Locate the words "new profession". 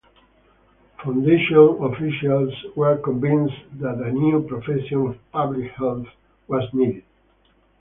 4.11-5.05